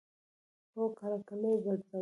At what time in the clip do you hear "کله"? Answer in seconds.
0.99-1.17, 1.29-1.47